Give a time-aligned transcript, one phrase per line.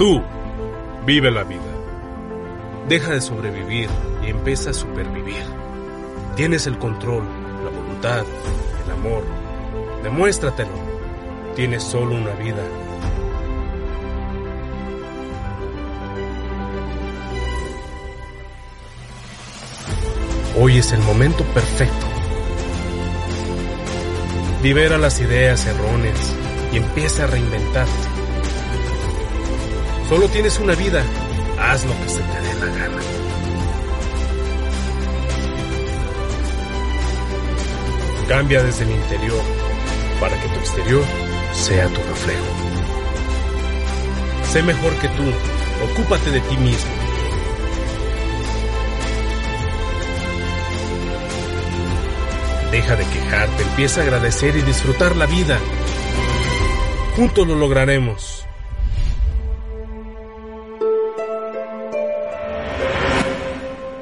[0.00, 0.22] Tú,
[1.04, 1.60] vive la vida.
[2.88, 3.90] Deja de sobrevivir
[4.24, 5.44] y empieza a supervivir.
[6.36, 7.22] Tienes el control,
[7.62, 8.24] la voluntad,
[8.82, 9.22] el amor.
[10.02, 10.70] Demuéstratelo.
[11.54, 12.62] Tienes solo una vida.
[20.58, 22.06] Hoy es el momento perfecto.
[24.62, 26.34] Libera las ideas erróneas
[26.72, 28.09] y empieza a reinventarte.
[30.10, 31.04] Solo tienes una vida.
[31.56, 33.02] Haz lo que se te dé la gana.
[38.28, 39.40] Cambia desde el interior
[40.20, 41.04] para que tu exterior
[41.52, 42.44] sea tu reflejo.
[44.50, 45.22] Sé mejor que tú.
[45.92, 46.90] Ocúpate de ti mismo.
[52.72, 55.56] Deja de quejarte, empieza a agradecer y disfrutar la vida.
[57.14, 58.39] Juntos lo lograremos.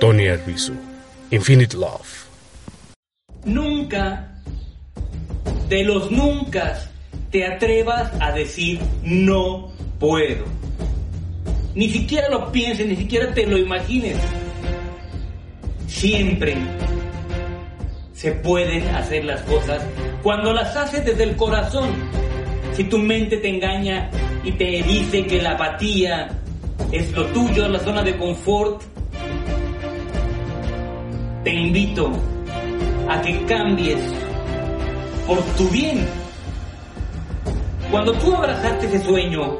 [0.00, 0.72] Tony Arbizu,
[1.30, 2.26] Infinite Love.
[3.44, 4.32] Nunca,
[5.68, 6.78] de los nunca,
[7.30, 10.46] te atrevas a decir no puedo.
[11.74, 14.16] Ni siquiera lo pienses, ni siquiera te lo imagines.
[15.86, 16.56] Siempre
[18.14, 19.82] se pueden hacer las cosas
[20.22, 21.90] cuando las haces desde el corazón.
[22.72, 24.10] Si tu mente te engaña
[24.44, 26.38] y te dice que la apatía
[26.90, 28.82] es lo tuyo, la zona de confort,
[31.44, 32.12] te invito
[33.08, 33.98] a que cambies
[35.26, 36.06] por tu bien.
[37.90, 39.56] Cuando tú abrazaste ese sueño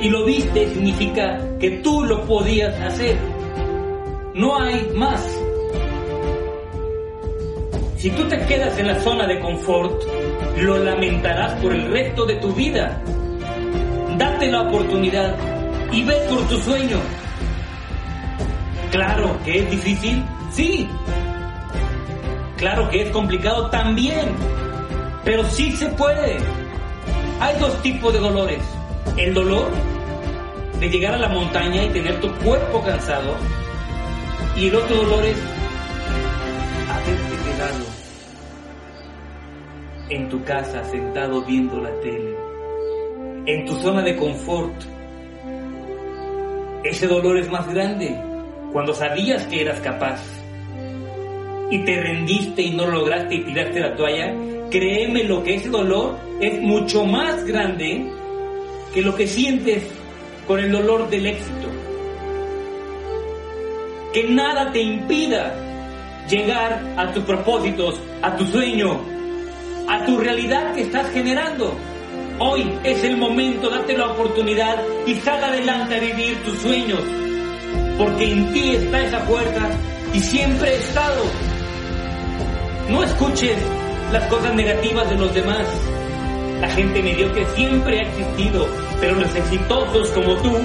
[0.00, 3.16] y lo viste, significa que tú lo podías hacer.
[4.34, 5.26] No hay más.
[7.96, 10.02] Si tú te quedas en la zona de confort,
[10.58, 13.02] lo lamentarás por el resto de tu vida.
[14.16, 15.36] Date la oportunidad
[15.92, 16.98] y ve por tu sueño.
[18.90, 20.88] Claro que es difícil, sí.
[22.56, 24.28] Claro que es complicado también,
[25.24, 26.38] pero sí se puede.
[27.40, 28.62] Hay dos tipos de dolores.
[29.16, 29.70] El dolor
[30.78, 33.34] de llegar a la montaña y tener tu cuerpo cansado.
[34.56, 35.38] Y el otro dolor es
[36.88, 37.84] haberte quedado
[40.10, 42.36] en tu casa sentado viendo la tele,
[43.46, 44.74] en tu zona de confort.
[46.84, 48.29] Ese dolor es más grande
[48.72, 50.20] cuando sabías que eras capaz
[51.70, 54.34] y te rendiste y no lo lograste y tiraste la toalla.
[54.70, 58.06] Créeme lo que ese dolor es mucho más grande
[58.92, 59.84] que lo que sientes
[60.46, 61.68] con el dolor del éxito.
[64.12, 65.54] Que nada te impida
[66.28, 69.00] llegar a tus propósitos, a tu sueño,
[69.88, 71.72] a tu realidad que estás generando.
[72.38, 77.00] Hoy es el momento, date la oportunidad y sal adelante a vivir tus sueños.
[78.00, 79.68] Porque en ti está esa puerta
[80.14, 81.22] y siempre he estado.
[82.88, 83.58] No escuches
[84.10, 85.66] las cosas negativas de los demás.
[86.62, 88.66] La gente mediocre siempre ha existido,
[89.02, 90.56] pero los exitosos como tú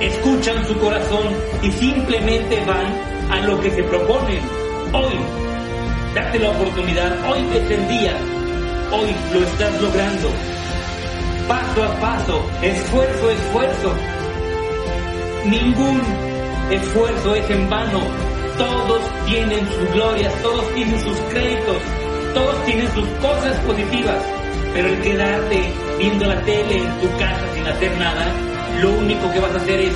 [0.00, 1.26] escuchan su corazón
[1.64, 2.94] y simplemente van
[3.28, 4.40] a lo que se proponen.
[4.92, 5.18] Hoy,
[6.14, 8.16] date la oportunidad, hoy es el día,
[8.92, 10.28] hoy lo estás logrando.
[11.48, 13.94] Paso a paso, esfuerzo, esfuerzo.
[15.44, 16.35] Ningún
[16.70, 18.00] esfuerzo es en vano.
[18.58, 21.82] Todos tienen sus glorias, todos tienen sus créditos,
[22.34, 24.24] todos tienen sus cosas positivas.
[24.72, 25.60] Pero el quedarte
[25.98, 28.26] viendo la tele en tu casa sin hacer nada,
[28.80, 29.94] lo único que vas a hacer es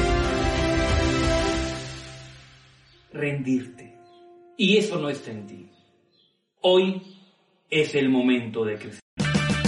[3.12, 3.99] rendirte.
[4.56, 5.70] Y eso no está en ti.
[6.61, 7.02] Hoy
[7.70, 9.00] es el momento de crecer.